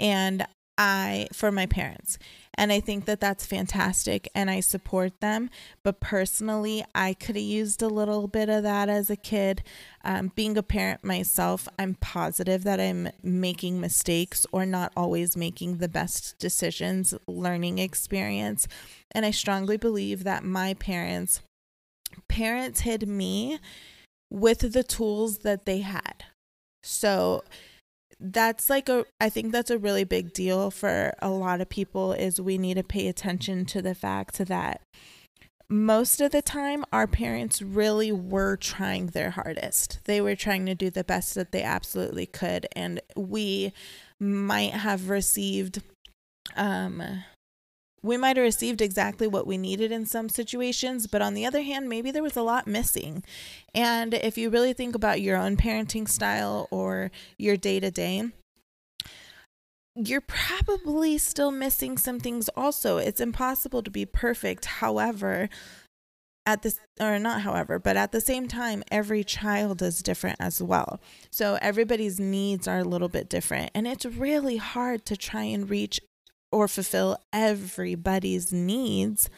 And 0.00 0.44
I 0.76 1.28
for 1.32 1.52
my 1.52 1.66
parents. 1.66 2.18
And 2.54 2.72
I 2.72 2.80
think 2.80 3.04
that 3.04 3.20
that's 3.20 3.46
fantastic 3.46 4.28
and 4.34 4.50
I 4.50 4.58
support 4.58 5.20
them. 5.20 5.50
But 5.84 6.00
personally, 6.00 6.84
I 6.92 7.14
could 7.14 7.36
have 7.36 7.44
used 7.44 7.80
a 7.80 7.86
little 7.86 8.26
bit 8.26 8.48
of 8.48 8.64
that 8.64 8.88
as 8.88 9.08
a 9.08 9.14
kid. 9.14 9.62
Um, 10.04 10.32
being 10.34 10.58
a 10.58 10.64
parent 10.64 11.04
myself, 11.04 11.68
I'm 11.78 11.94
positive 11.94 12.64
that 12.64 12.80
I'm 12.80 13.08
making 13.22 13.80
mistakes 13.80 14.44
or 14.50 14.66
not 14.66 14.92
always 14.96 15.36
making 15.36 15.78
the 15.78 15.88
best 15.88 16.40
decisions, 16.40 17.14
learning 17.28 17.78
experience. 17.78 18.66
And 19.12 19.24
I 19.24 19.30
strongly 19.30 19.76
believe 19.76 20.24
that 20.24 20.42
my 20.42 20.74
parents 20.74 21.40
parented 22.28 23.06
me 23.06 23.60
with 24.28 24.72
the 24.72 24.82
tools 24.82 25.38
that 25.38 25.66
they 25.66 25.78
had. 25.78 26.24
So, 26.84 27.42
that's 28.20 28.70
like 28.70 28.88
a 28.88 29.04
i 29.20 29.28
think 29.28 29.50
that's 29.50 29.72
a 29.72 29.78
really 29.78 30.04
big 30.04 30.32
deal 30.32 30.70
for 30.70 31.12
a 31.20 31.28
lot 31.28 31.60
of 31.60 31.68
people 31.68 32.12
is 32.12 32.40
we 32.40 32.56
need 32.56 32.74
to 32.74 32.82
pay 32.82 33.08
attention 33.08 33.64
to 33.66 33.82
the 33.82 33.94
fact 33.94 34.38
that 34.46 34.80
most 35.68 36.20
of 36.20 36.30
the 36.30 36.42
time 36.42 36.84
our 36.92 37.06
parents 37.06 37.62
really 37.62 38.12
were 38.12 38.56
trying 38.56 39.06
their 39.06 39.30
hardest. 39.30 39.98
They 40.04 40.20
were 40.20 40.36
trying 40.36 40.66
to 40.66 40.74
do 40.74 40.90
the 40.90 41.04
best 41.04 41.34
that 41.34 41.52
they 41.52 41.62
absolutely 41.62 42.26
could 42.26 42.66
and 42.76 43.00
we 43.16 43.72
might 44.20 44.72
have 44.72 45.08
received 45.08 45.82
um 46.56 47.24
we 48.04 48.18
might 48.18 48.36
have 48.36 48.44
received 48.44 48.82
exactly 48.82 49.26
what 49.26 49.46
we 49.46 49.56
needed 49.56 49.90
in 49.90 50.04
some 50.04 50.28
situations, 50.28 51.06
but 51.06 51.22
on 51.22 51.32
the 51.32 51.46
other 51.46 51.62
hand, 51.62 51.88
maybe 51.88 52.10
there 52.10 52.22
was 52.22 52.36
a 52.36 52.42
lot 52.42 52.66
missing. 52.66 53.24
And 53.74 54.12
if 54.12 54.36
you 54.36 54.50
really 54.50 54.74
think 54.74 54.94
about 54.94 55.22
your 55.22 55.38
own 55.38 55.56
parenting 55.56 56.06
style 56.06 56.68
or 56.70 57.10
your 57.38 57.56
day 57.56 57.80
to 57.80 57.90
day, 57.90 58.24
you're 59.96 60.20
probably 60.20 61.16
still 61.16 61.50
missing 61.50 61.96
some 61.96 62.20
things 62.20 62.50
also. 62.50 62.98
It's 62.98 63.22
impossible 63.22 63.82
to 63.82 63.90
be 63.90 64.04
perfect. 64.04 64.66
However, 64.66 65.48
at 66.46 66.60
this 66.60 66.78
or 67.00 67.18
not 67.18 67.40
however 67.40 67.78
but 67.78 67.96
at 67.96 68.12
the 68.12 68.20
same 68.20 68.46
time 68.46 68.82
every 68.90 69.24
child 69.24 69.80
is 69.80 70.02
different 70.02 70.36
as 70.38 70.60
well 70.60 71.00
so 71.30 71.56
everybody's 71.62 72.20
needs 72.20 72.68
are 72.68 72.80
a 72.80 72.84
little 72.84 73.08
bit 73.08 73.30
different 73.30 73.70
and 73.74 73.86
it's 73.86 74.04
really 74.04 74.58
hard 74.58 75.06
to 75.06 75.16
try 75.16 75.44
and 75.44 75.70
reach 75.70 76.02
or 76.54 76.68
fulfill 76.68 77.18
everybody's 77.32 78.52
needs 78.52 79.28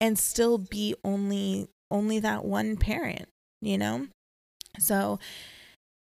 and 0.00 0.16
still 0.16 0.56
be 0.56 0.94
only 1.04 1.66
only 1.90 2.20
that 2.20 2.44
one 2.44 2.76
parent, 2.76 3.28
you 3.60 3.76
know? 3.76 4.06
So, 4.78 5.18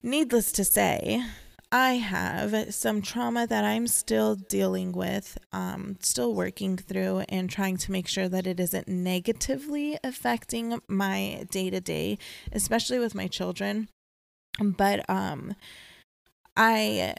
needless 0.02 0.52
to 0.52 0.64
say, 0.64 1.25
I 1.73 1.95
have 1.95 2.75
some 2.75 3.00
trauma 3.00 3.47
that 3.47 3.64
I'm 3.64 3.87
still 3.87 4.35
dealing 4.35 4.93
with, 4.93 5.38
um, 5.52 5.97
still 6.00 6.35
working 6.35 6.76
through, 6.76 7.25
and 7.28 7.49
trying 7.49 7.78
to 7.78 7.93
make 7.93 8.07
sure 8.07 8.28
that 8.28 8.47
it 8.47 8.61
isn't 8.61 8.88
negatively 8.88 9.99
affecting 10.05 10.81
my 10.87 11.47
day 11.50 11.71
to 11.71 11.81
day, 11.81 12.19
especially 12.52 12.99
with 12.99 13.14
my 13.14 13.26
children. 13.26 13.88
But 14.61 15.09
um, 15.09 15.55
I 16.57 17.14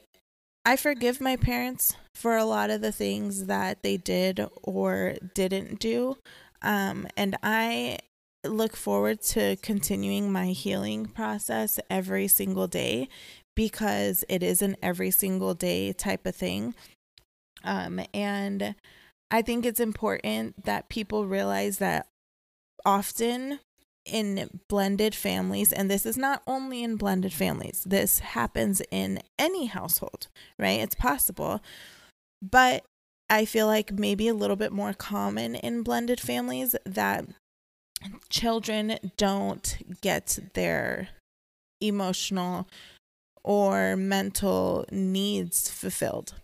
I 0.67 0.75
forgive 0.75 1.21
my 1.21 1.37
parents 1.37 1.95
for 2.13 2.35
a 2.35 2.43
lot 2.43 2.69
of 2.69 2.81
the 2.81 2.91
things 2.91 3.45
that 3.45 3.83
they 3.83 3.95
did 3.95 4.45
or 4.61 5.15
didn't 5.33 5.79
do. 5.79 6.17
Um, 6.61 7.07
and 7.15 7.37
I 7.41 7.99
look 8.45 8.75
forward 8.75 9.21
to 9.21 9.55
continuing 9.61 10.29
my 10.29 10.47
healing 10.47 11.05
process 11.05 11.79
every 11.89 12.27
single 12.27 12.67
day 12.67 13.07
because 13.55 14.25
it 14.27 14.43
is 14.43 14.61
an 14.61 14.75
every 14.83 15.09
single 15.09 15.53
day 15.53 15.93
type 15.93 16.25
of 16.25 16.35
thing. 16.35 16.75
Um, 17.63 18.01
and 18.13 18.75
I 19.31 19.43
think 19.43 19.65
it's 19.65 19.79
important 19.79 20.65
that 20.65 20.89
people 20.89 21.27
realize 21.27 21.77
that 21.77 22.07
often 22.85 23.61
in 24.07 24.61
blended 24.67 25.13
families, 25.13 25.71
and 25.71 25.89
this 25.89 26.05
is 26.05 26.17
not 26.17 26.41
only 26.47 26.83
in 26.83 26.95
blended 26.95 27.33
families, 27.33 27.83
this 27.85 28.19
happens 28.19 28.81
in 28.91 29.19
any 29.37 29.65
household, 29.65 30.27
right? 30.57 30.79
It's 30.79 30.95
possible. 30.95 31.61
But 32.41 32.83
I 33.29 33.45
feel 33.45 33.67
like 33.67 33.91
maybe 33.91 34.27
a 34.27 34.33
little 34.33 34.55
bit 34.55 34.71
more 34.71 34.93
common 34.93 35.55
in 35.55 35.83
blended 35.83 36.19
families 36.19 36.75
that 36.85 37.25
children 38.29 38.97
don't 39.17 39.77
get 40.01 40.39
their 40.53 41.09
emotional 41.81 42.67
or 43.43 43.95
mental 43.95 44.85
needs 44.91 45.69
fulfilled 45.69 46.35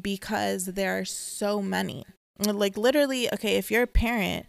because 0.00 0.66
there 0.66 0.98
are 0.98 1.04
so 1.04 1.60
many. 1.60 2.04
Like, 2.38 2.76
literally, 2.76 3.32
okay, 3.32 3.56
if 3.56 3.70
you're 3.70 3.82
a 3.82 3.88
parent, 3.88 4.46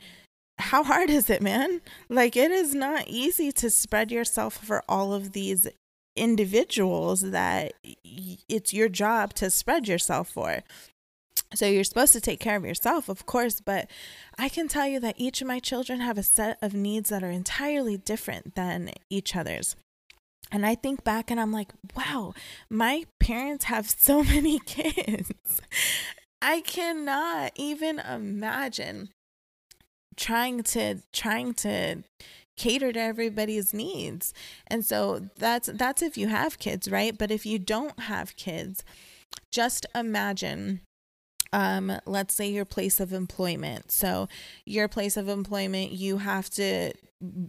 how 0.58 0.84
hard 0.84 1.10
is 1.10 1.30
it, 1.30 1.42
man? 1.42 1.82
Like, 2.10 2.36
it 2.36 2.52
is 2.52 2.74
not 2.74 3.08
easy 3.08 3.52
to 3.54 3.70
spread 3.70 4.12
yourself 4.12 4.54
for 4.56 4.84
all 4.88 5.14
of 5.14 5.34
these 5.34 5.68
individuals 6.16 7.22
that 7.22 7.74
it's 7.84 8.74
your 8.74 8.90
job 8.90 9.34
to 9.34 9.50
spread 9.50 9.88
yourself 9.88 10.30
for. 10.30 10.64
So 11.54 11.66
you're 11.68 11.84
supposed 11.84 12.14
to 12.14 12.22
take 12.22 12.40
care 12.40 12.56
of 12.56 12.66
yourself, 12.66 13.10
of 13.10 13.26
course, 13.26 13.62
but 13.62 13.90
I 14.38 14.50
can 14.50 14.68
tell 14.68 14.88
you 14.88 15.00
that 15.02 15.16
each 15.18 15.42
of 15.42 15.48
my 15.48 15.60
children 15.60 16.00
have 16.00 16.18
a 16.18 16.24
set 16.24 16.58
of 16.62 16.74
needs 16.74 17.10
that 17.10 17.24
are 17.24 17.30
entirely 17.30 17.98
different 17.98 18.56
than 18.56 18.92
each 19.10 19.36
other's. 19.36 19.76
And 20.52 20.66
I 20.66 20.76
think 20.76 21.04
back 21.04 21.32
and 21.32 21.40
I'm 21.40 21.52
like, 21.52 21.72
wow, 21.96 22.34
my 22.70 23.06
parents 23.20 23.66
have 23.66 23.90
so 23.90 24.24
many 24.24 24.60
kids. 24.60 25.32
I 26.42 26.62
cannot 26.62 27.52
even 27.56 28.00
imagine 28.00 29.10
trying 30.16 30.64
to 30.64 31.02
trying 31.12 31.54
to 31.56 32.04
cater 32.58 32.94
to 32.94 33.00
everybody's 33.00 33.74
needs. 33.74 34.34
And 34.68 34.86
so 34.86 35.30
that's 35.38 35.70
that's 35.74 36.02
if 36.02 36.18
you 36.18 36.28
have 36.28 36.60
kids, 36.60 36.90
right? 36.90 37.18
But 37.18 37.32
if 37.32 37.46
you 37.46 37.60
don't 37.60 38.00
have 38.02 38.36
kids, 38.36 38.84
just 39.52 39.86
imagine 39.94 40.82
um 41.54 42.00
let's 42.06 42.34
say 42.34 42.50
your 42.50 42.66
place 42.66 43.00
of 43.00 43.14
employment. 43.14 43.92
So 43.92 44.28
your 44.66 44.88
place 44.88 45.18
of 45.18 45.30
employment, 45.30 45.92
you 45.92 46.18
have 46.20 46.50
to 46.52 46.94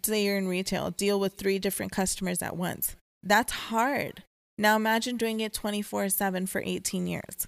say 0.05 0.25
you're 0.25 0.39
in 0.39 0.49
retail, 0.49 0.91
deal 0.91 1.21
with 1.21 1.35
three 1.35 1.59
different 1.59 1.93
customers 1.93 2.43
at 2.43 2.57
once. 2.57 2.97
That's 3.23 3.53
hard. 3.53 4.25
Now 4.59 4.77
imagine 4.77 5.17
doing 5.17 5.41
it 5.41 5.53
24/7 5.53 6.49
for 6.49 6.63
18 6.65 7.07
years 7.07 7.47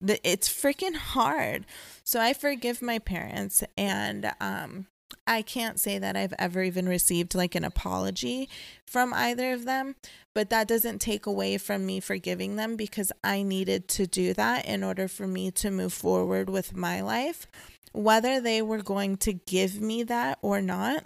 it's 0.00 0.48
freaking 0.48 0.96
hard. 0.96 1.66
So 2.04 2.20
I 2.20 2.32
forgive 2.32 2.82
my 2.82 2.98
parents 2.98 3.62
and 3.76 4.32
um 4.40 4.86
I 5.26 5.42
can't 5.42 5.78
say 5.78 5.98
that 5.98 6.16
I've 6.16 6.34
ever 6.38 6.62
even 6.62 6.88
received 6.88 7.34
like 7.34 7.54
an 7.54 7.64
apology 7.64 8.48
from 8.86 9.12
either 9.14 9.52
of 9.52 9.64
them, 9.64 9.96
but 10.34 10.50
that 10.50 10.68
doesn't 10.68 11.00
take 11.00 11.26
away 11.26 11.58
from 11.58 11.86
me 11.86 12.00
forgiving 12.00 12.56
them 12.56 12.76
because 12.76 13.12
I 13.22 13.42
needed 13.42 13.88
to 13.88 14.06
do 14.06 14.34
that 14.34 14.66
in 14.66 14.82
order 14.82 15.08
for 15.08 15.26
me 15.26 15.50
to 15.52 15.70
move 15.70 15.92
forward 15.92 16.48
with 16.48 16.76
my 16.76 17.00
life, 17.00 17.46
whether 17.92 18.40
they 18.40 18.62
were 18.62 18.82
going 18.82 19.16
to 19.18 19.32
give 19.32 19.80
me 19.80 20.02
that 20.04 20.38
or 20.42 20.60
not. 20.60 21.04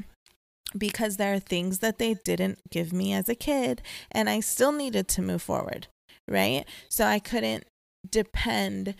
Because 0.77 1.19
there 1.19 1.35
are 1.35 1.39
things 1.39 1.79
that 1.79 1.99
they 1.99 2.15
didn't 2.15 2.59
give 2.69 2.93
me 2.93 3.13
as 3.13 3.29
a 3.29 3.37
kid, 3.37 3.81
and 4.11 4.29
I 4.29 4.41
still 4.41 4.73
needed 4.73 5.07
to 5.09 5.23
move 5.23 5.41
forward, 5.41 5.87
right? 6.27 6.65
So 6.89 7.05
I 7.05 7.21
couldn't 7.21 7.65
depend 8.11 8.95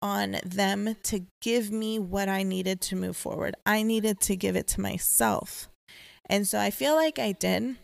on 0.00 0.36
them 0.44 0.96
to 1.02 1.26
give 1.40 1.70
me 1.70 1.98
what 1.98 2.28
I 2.28 2.42
needed 2.42 2.80
to 2.82 2.96
move 2.96 3.16
forward. 3.16 3.56
I 3.66 3.82
needed 3.82 4.20
to 4.20 4.36
give 4.36 4.56
it 4.56 4.68
to 4.68 4.80
myself. 4.80 5.68
And 6.26 6.46
so 6.46 6.58
I 6.58 6.70
feel 6.70 6.94
like 6.94 7.18
I 7.18 7.32
did. 7.32 7.76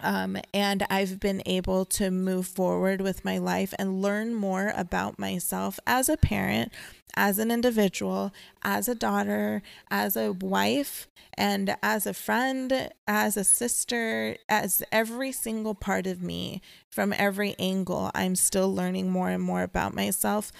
Um, 0.00 0.36
and 0.52 0.86
I've 0.90 1.20
been 1.20 1.42
able 1.46 1.84
to 1.86 2.10
move 2.10 2.46
forward 2.46 3.00
with 3.00 3.24
my 3.24 3.38
life 3.38 3.72
and 3.78 4.02
learn 4.02 4.34
more 4.34 4.72
about 4.76 5.18
myself 5.18 5.78
as 5.86 6.08
a 6.08 6.16
parent, 6.16 6.72
as 7.14 7.38
an 7.38 7.50
individual, 7.50 8.32
as 8.62 8.88
a 8.88 8.94
daughter, 8.94 9.62
as 9.90 10.16
a 10.16 10.32
wife, 10.32 11.08
and 11.36 11.76
as 11.82 12.06
a 12.06 12.14
friend, 12.14 12.90
as 13.06 13.36
a 13.36 13.44
sister, 13.44 14.36
as 14.48 14.82
every 14.92 15.32
single 15.32 15.74
part 15.74 16.06
of 16.06 16.22
me 16.22 16.60
from 16.90 17.12
every 17.12 17.54
angle. 17.58 18.10
I'm 18.14 18.36
still 18.36 18.72
learning 18.72 19.10
more 19.10 19.30
and 19.30 19.42
more 19.42 19.62
about 19.62 19.94
myself. 19.94 20.52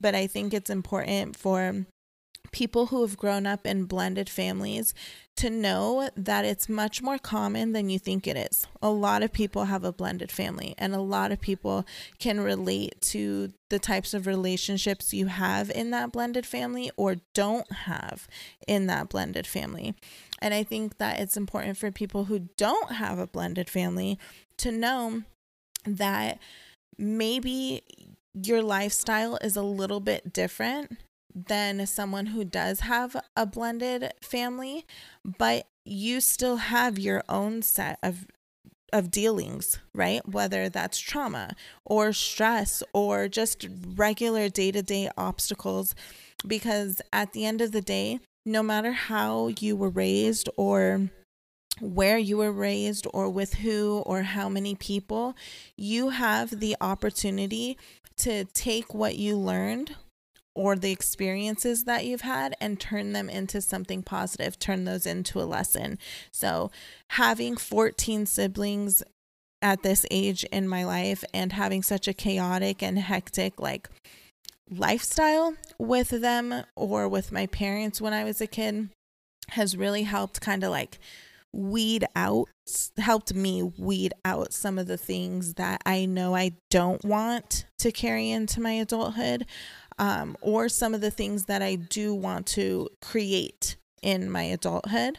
But 0.00 0.14
I 0.14 0.26
think 0.26 0.52
it's 0.52 0.70
important 0.70 1.36
for 1.36 1.86
people 2.52 2.86
who 2.86 3.00
have 3.02 3.16
grown 3.16 3.46
up 3.46 3.66
in 3.66 3.86
blended 3.86 4.28
families 4.28 4.94
to 5.34 5.48
know 5.48 6.10
that 6.14 6.44
it's 6.44 6.68
much 6.68 7.00
more 7.00 7.18
common 7.18 7.72
than 7.72 7.88
you 7.88 7.98
think 7.98 8.26
it 8.26 8.36
is. 8.36 8.66
A 8.82 8.90
lot 8.90 9.22
of 9.22 9.32
people 9.32 9.64
have 9.64 9.82
a 9.82 9.92
blended 9.92 10.30
family, 10.30 10.74
and 10.76 10.94
a 10.94 11.00
lot 11.00 11.32
of 11.32 11.40
people 11.40 11.86
can 12.18 12.40
relate 12.40 13.00
to 13.00 13.52
the 13.70 13.78
types 13.78 14.12
of 14.12 14.26
relationships 14.26 15.14
you 15.14 15.26
have 15.26 15.70
in 15.70 15.90
that 15.90 16.12
blended 16.12 16.44
family 16.44 16.90
or 16.96 17.16
don't 17.34 17.72
have 17.72 18.28
in 18.68 18.86
that 18.86 19.08
blended 19.08 19.46
family. 19.46 19.94
And 20.40 20.52
I 20.52 20.62
think 20.62 20.98
that 20.98 21.18
it's 21.18 21.36
important 21.36 21.78
for 21.78 21.90
people 21.90 22.24
who 22.24 22.50
don't 22.58 22.92
have 22.92 23.18
a 23.18 23.26
blended 23.26 23.70
family 23.70 24.18
to 24.58 24.70
know 24.70 25.22
that 25.86 26.38
maybe 26.98 27.82
your 28.34 28.62
lifestyle 28.62 29.36
is 29.42 29.56
a 29.56 29.62
little 29.62 30.00
bit 30.00 30.32
different 30.32 30.98
than 31.34 31.86
someone 31.86 32.26
who 32.26 32.44
does 32.44 32.80
have 32.80 33.16
a 33.36 33.46
blended 33.46 34.12
family, 34.20 34.86
but 35.24 35.66
you 35.84 36.20
still 36.20 36.56
have 36.56 36.98
your 36.98 37.22
own 37.28 37.62
set 37.62 37.98
of 38.02 38.26
of 38.92 39.10
dealings, 39.10 39.78
right? 39.94 40.20
Whether 40.28 40.68
that's 40.68 40.98
trauma 40.98 41.56
or 41.84 42.12
stress 42.12 42.82
or 42.92 43.26
just 43.26 43.66
regular 43.94 44.50
day-to-day 44.50 45.08
obstacles 45.16 45.94
because 46.46 47.00
at 47.10 47.32
the 47.32 47.46
end 47.46 47.62
of 47.62 47.72
the 47.72 47.80
day, 47.80 48.20
no 48.44 48.62
matter 48.62 48.92
how 48.92 49.48
you 49.60 49.76
were 49.76 49.88
raised 49.88 50.48
or 50.58 51.08
where 51.80 52.18
you 52.18 52.36
were 52.36 52.52
raised 52.52 53.06
or 53.14 53.30
with 53.30 53.54
who 53.54 54.02
or 54.04 54.22
how 54.22 54.48
many 54.48 54.74
people, 54.74 55.34
you 55.76 56.10
have 56.10 56.60
the 56.60 56.76
opportunity 56.80 57.78
to 58.16 58.44
take 58.44 58.92
what 58.92 59.16
you 59.16 59.36
learned 59.36 59.96
or 60.54 60.76
the 60.76 60.92
experiences 60.92 61.84
that 61.84 62.04
you've 62.04 62.22
had 62.22 62.54
and 62.60 62.78
turn 62.78 63.12
them 63.12 63.30
into 63.30 63.60
something 63.60 64.02
positive, 64.02 64.58
turn 64.58 64.84
those 64.84 65.06
into 65.06 65.40
a 65.40 65.44
lesson. 65.44 65.98
So, 66.30 66.70
having 67.10 67.56
14 67.56 68.26
siblings 68.26 69.02
at 69.62 69.82
this 69.82 70.04
age 70.10 70.44
in 70.44 70.68
my 70.68 70.84
life 70.84 71.24
and 71.32 71.52
having 71.52 71.82
such 71.82 72.06
a 72.08 72.12
chaotic 72.12 72.82
and 72.82 72.98
hectic, 72.98 73.60
like, 73.60 73.88
lifestyle 74.70 75.54
with 75.78 76.08
them 76.08 76.64
or 76.76 77.08
with 77.08 77.32
my 77.32 77.46
parents 77.46 78.00
when 78.00 78.12
I 78.12 78.24
was 78.24 78.40
a 78.40 78.46
kid 78.46 78.88
has 79.50 79.76
really 79.76 80.04
helped 80.04 80.40
kind 80.40 80.64
of 80.64 80.70
like 80.70 80.98
weed 81.52 82.06
out 82.16 82.48
helped 82.96 83.34
me 83.34 83.62
weed 83.76 84.14
out 84.24 84.52
some 84.52 84.78
of 84.78 84.86
the 84.86 84.96
things 84.96 85.54
that 85.54 85.82
I 85.84 86.06
know 86.06 86.34
I 86.34 86.52
don't 86.70 87.04
want 87.04 87.66
to 87.80 87.92
carry 87.92 88.30
into 88.30 88.60
my 88.60 88.72
adulthood 88.72 89.44
um, 89.98 90.36
or 90.40 90.68
some 90.68 90.94
of 90.94 91.00
the 91.00 91.10
things 91.10 91.46
that 91.46 91.62
I 91.62 91.76
do 91.76 92.14
want 92.14 92.46
to 92.48 92.88
create 93.00 93.76
in 94.02 94.30
my 94.30 94.42
adulthood 94.42 95.18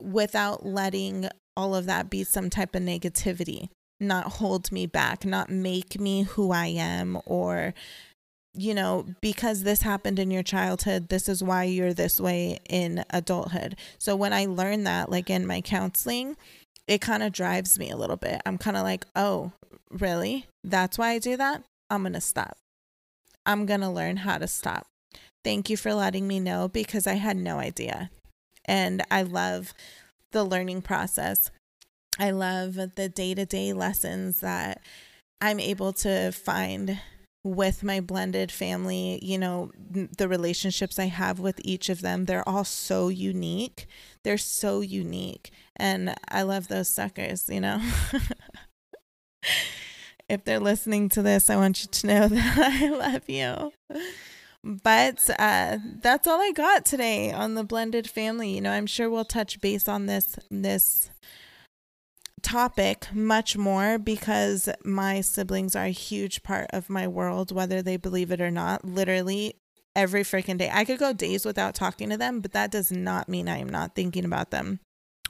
without 0.00 0.66
letting 0.66 1.28
all 1.56 1.74
of 1.74 1.86
that 1.86 2.10
be 2.10 2.24
some 2.24 2.50
type 2.50 2.74
of 2.74 2.82
negativity, 2.82 3.68
not 4.00 4.34
hold 4.34 4.72
me 4.72 4.86
back, 4.86 5.24
not 5.24 5.50
make 5.50 6.00
me 6.00 6.22
who 6.22 6.50
I 6.50 6.66
am, 6.66 7.18
or, 7.24 7.74
you 8.54 8.74
know, 8.74 9.06
because 9.20 9.62
this 9.62 9.82
happened 9.82 10.18
in 10.18 10.30
your 10.30 10.42
childhood, 10.42 11.08
this 11.08 11.28
is 11.28 11.42
why 11.42 11.64
you're 11.64 11.94
this 11.94 12.20
way 12.20 12.58
in 12.68 13.04
adulthood. 13.10 13.76
So 13.98 14.16
when 14.16 14.32
I 14.32 14.46
learn 14.46 14.84
that, 14.84 15.10
like 15.10 15.30
in 15.30 15.46
my 15.46 15.60
counseling, 15.60 16.36
it 16.88 17.00
kind 17.00 17.22
of 17.22 17.32
drives 17.32 17.78
me 17.78 17.90
a 17.90 17.96
little 17.96 18.16
bit. 18.16 18.40
I'm 18.44 18.58
kind 18.58 18.76
of 18.76 18.82
like, 18.82 19.06
oh, 19.14 19.52
really? 19.90 20.46
That's 20.64 20.98
why 20.98 21.10
I 21.10 21.18
do 21.18 21.36
that? 21.36 21.62
I'm 21.90 22.02
going 22.02 22.14
to 22.14 22.20
stop. 22.20 22.56
I'm 23.46 23.66
going 23.66 23.80
to 23.80 23.88
learn 23.90 24.18
how 24.18 24.38
to 24.38 24.46
stop. 24.46 24.86
Thank 25.44 25.68
you 25.68 25.76
for 25.76 25.94
letting 25.94 26.28
me 26.28 26.38
know 26.38 26.68
because 26.68 27.06
I 27.06 27.14
had 27.14 27.36
no 27.36 27.58
idea. 27.58 28.10
And 28.64 29.02
I 29.10 29.22
love 29.22 29.74
the 30.30 30.44
learning 30.44 30.82
process. 30.82 31.50
I 32.18 32.30
love 32.30 32.74
the 32.74 33.08
day 33.08 33.34
to 33.34 33.44
day 33.44 33.72
lessons 33.72 34.40
that 34.40 34.82
I'm 35.40 35.58
able 35.58 35.92
to 35.94 36.30
find 36.30 37.00
with 37.44 37.82
my 37.82 38.00
blended 38.00 38.52
family. 38.52 39.18
You 39.22 39.38
know, 39.38 39.72
the 39.90 40.28
relationships 40.28 40.98
I 40.98 41.06
have 41.06 41.40
with 41.40 41.60
each 41.64 41.88
of 41.88 42.00
them, 42.00 42.26
they're 42.26 42.48
all 42.48 42.64
so 42.64 43.08
unique. 43.08 43.86
They're 44.22 44.38
so 44.38 44.80
unique. 44.80 45.50
And 45.76 46.14
I 46.28 46.42
love 46.42 46.68
those 46.68 46.88
suckers, 46.88 47.48
you 47.48 47.60
know? 47.60 47.80
if 50.32 50.44
they're 50.44 50.58
listening 50.58 51.10
to 51.10 51.22
this, 51.22 51.50
I 51.50 51.56
want 51.56 51.82
you 51.82 51.88
to 51.90 52.06
know 52.06 52.28
that 52.28 52.58
I 52.58 52.88
love 52.88 53.28
you. 53.28 53.72
But 54.64 55.28
uh, 55.38 55.78
that's 56.00 56.26
all 56.26 56.40
I 56.40 56.52
got 56.52 56.86
today 56.86 57.32
on 57.32 57.54
the 57.54 57.64
blended 57.64 58.08
family. 58.08 58.54
You 58.54 58.62
know, 58.62 58.72
I'm 58.72 58.86
sure 58.86 59.10
we'll 59.10 59.24
touch 59.24 59.60
base 59.60 59.88
on 59.88 60.06
this 60.06 60.38
this 60.50 61.10
topic 62.42 63.08
much 63.12 63.56
more 63.56 63.98
because 63.98 64.68
my 64.84 65.20
siblings 65.20 65.76
are 65.76 65.84
a 65.84 65.90
huge 65.90 66.42
part 66.42 66.66
of 66.70 66.90
my 66.90 67.06
world, 67.06 67.52
whether 67.52 67.82
they 67.82 67.96
believe 67.96 68.32
it 68.32 68.40
or 68.40 68.50
not. 68.50 68.84
Literally 68.84 69.56
every 69.94 70.22
freaking 70.22 70.56
day. 70.56 70.70
I 70.72 70.84
could 70.86 70.98
go 70.98 71.12
days 71.12 71.44
without 71.44 71.74
talking 71.74 72.08
to 72.08 72.16
them, 72.16 72.40
but 72.40 72.52
that 72.52 72.70
does 72.70 72.90
not 72.90 73.28
mean 73.28 73.48
I 73.48 73.58
am 73.58 73.68
not 73.68 73.94
thinking 73.94 74.24
about 74.24 74.50
them 74.50 74.80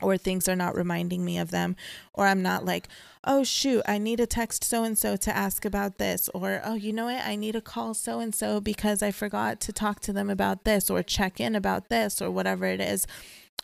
or 0.00 0.16
things 0.16 0.48
are 0.48 0.57
not 0.57 0.74
reminding 0.74 1.24
me 1.24 1.38
of 1.38 1.50
them, 1.50 1.76
or 2.12 2.26
I'm 2.26 2.42
not 2.42 2.64
like, 2.64 2.88
oh, 3.24 3.44
shoot, 3.44 3.83
I 3.87 3.98
need 3.98 4.16
to 4.16 4.26
text 4.26 4.64
so 4.64 4.83
and 4.85 4.98
so 4.98 5.16
to 5.16 5.37
ask 5.37 5.64
about 5.64 5.98
this, 5.98 6.28
or 6.35 6.61
oh, 6.64 6.74
you 6.74 6.92
know 6.92 7.05
what, 7.05 7.24
I 7.24 7.37
need 7.37 7.52
to 7.52 7.61
call 7.61 7.94
so 7.94 8.18
and 8.18 8.35
so 8.35 8.61
because 8.61 9.02
I 9.02 9.11
forgot 9.11 9.61
to 9.61 9.72
talk 9.72 10.00
to 10.00 10.12
them 10.12 10.28
about 10.31 10.64
this, 10.64 10.90
or 10.90 11.02
check 11.02 11.40
in 11.40 11.55
about 11.55 11.88
this, 11.88 12.20
or 12.20 12.31
whatever 12.31 12.66
it 12.66 12.81
is. 12.81 13.07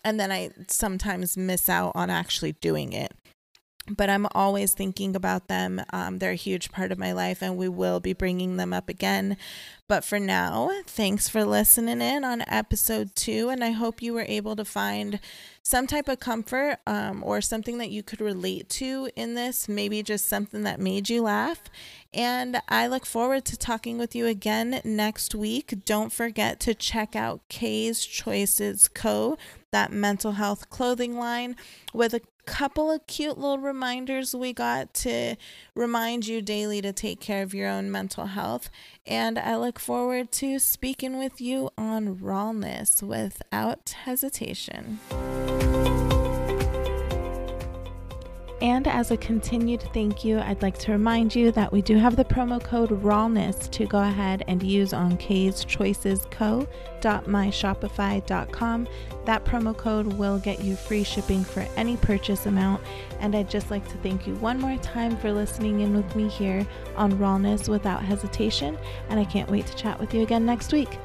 And 0.05 0.21
then 0.21 0.31
I 0.31 0.51
sometimes 0.69 1.37
miss 1.37 1.69
out 1.69 1.93
on 1.95 2.09
actually 2.09 2.53
doing 2.53 2.93
it 2.93 3.13
but 3.91 4.11
I'm 4.11 4.27
always 4.35 4.75
thinking 4.75 5.17
about 5.17 5.49
them. 5.49 5.83
Um, 5.91 6.19
they're 6.19 6.33
a 6.33 6.37
huge 6.37 6.71
part 6.71 6.93
of 6.93 6.99
my 6.99 7.13
life, 7.13 7.43
and 7.43 7.57
we 7.57 7.69
will 7.69 8.01
be 8.01 8.13
bringing 8.13 8.57
them 8.57 8.73
up 8.73 8.89
again. 8.89 9.37
But 9.89 10.05
for 10.05 10.21
now, 10.21 10.71
thanks 10.87 11.29
for 11.29 11.45
listening 11.45 12.03
in 12.03 12.23
on 12.23 12.45
episode 12.47 13.17
two, 13.17 13.49
and 13.49 13.65
I 13.65 13.71
hope 13.71 14.03
you 14.03 14.13
were 14.13 14.27
able 14.29 14.55
to 14.57 14.65
find 14.65 15.19
some 15.63 15.87
type 15.87 16.09
of 16.09 16.21
comfort 16.21 16.79
um, 16.87 17.23
or 17.25 17.41
something 17.41 17.79
that 17.79 17.91
you 17.91 18.03
could 18.03 18.21
relate 18.21 18.69
to 18.71 19.11
in 19.17 19.35
this, 19.35 19.69
maybe 19.69 20.03
just 20.03 20.29
something 20.29 20.63
that 20.65 20.81
made 20.81 21.09
you 21.09 21.23
laugh. 21.23 21.63
And 22.13 22.61
I 22.69 22.87
look 22.87 23.07
forward 23.07 23.45
to 23.47 23.57
talking 23.57 23.99
with 23.99 24.15
you 24.15 24.27
again 24.27 24.81
next 24.85 25.35
week. 25.35 25.85
Don't 25.85 26.13
forget 26.13 26.61
to 26.61 26.75
check 26.75 27.17
out 27.17 27.41
Ks 27.49 28.05
Choices 28.05 28.89
Co., 28.89 29.39
that 29.71 29.93
mental 29.93 30.33
health 30.33 30.71
clothing 30.71 31.19
line 31.19 31.55
with 31.93 32.15
a 32.15 32.21
couple 32.49 32.91
of 32.91 33.07
cute 33.07 33.37
little 33.37 33.59
reminders 33.59 34.35
we 34.35 34.55
got 34.55 34.95
to 34.95 35.37
remind 35.75 36.27
you 36.27 36.41
daily 36.41 36.81
to 36.81 36.95
take 36.95 37.21
care 37.21 37.43
of 37.43 37.53
your 37.53 37.69
own 37.69 37.91
mental 37.91 38.25
health. 38.25 38.71
And 39.07 39.39
I 39.39 39.57
look 39.57 39.79
forward 39.79 40.33
to 40.33 40.59
speaking 40.59 41.19
with 41.19 41.43
you 41.43 41.71
on 41.77 42.19
rawness 42.19 43.03
without 43.03 43.95
hesitation. 44.05 44.99
And 48.61 48.89
as 48.89 49.13
a 49.13 49.17
continued 49.17 49.83
thank 49.95 50.25
you, 50.25 50.41
I'd 50.41 50.63
like 50.63 50.77
to 50.79 50.91
remind 50.91 51.33
you 51.35 51.53
that 51.53 51.73
we 51.73 51.81
do 51.81 51.97
have 51.97 52.17
the 52.17 52.25
promo 52.25 52.61
code 52.63 52.91
RAWNESS 52.91 53.71
to 53.71 53.87
go 53.87 54.01
ahead 54.01 54.43
and 54.49 54.63
use 54.63 54.93
on 54.93 55.17
K's 55.17 55.65
Choices 55.65 56.27
Co.myshopify.com. 56.31 58.89
That 59.27 59.45
promo 59.45 59.77
code 59.77 60.13
will 60.15 60.41
get 60.41 60.65
you 60.65 60.75
free 60.75 61.05
shipping 61.05 61.45
for 61.45 61.65
any 61.77 61.97
purchase 61.99 62.47
amount. 62.47 62.83
And 63.21 63.37
I'd 63.37 63.49
just 63.49 63.71
like 63.71 63.87
to 63.89 63.97
thank 63.99 64.27
you 64.27 64.35
one 64.37 64.59
more 64.59 64.77
time 64.79 65.17
for 65.17 65.31
listening 65.33 65.81
in 65.81 65.95
with 65.95 66.17
me 66.17 66.27
here 66.29 66.67
on 66.97 67.17
Rawness 67.17 67.69
Without 67.69 68.03
Hesitation. 68.03 68.77
And 69.09 69.21
I 69.21 69.25
can't 69.25 69.51
wait 69.51 69.67
to 69.67 69.77
chat 69.77 70.01
with 70.01 70.13
you 70.13 70.23
again 70.23 70.45
next 70.45 70.73
week. 70.73 70.99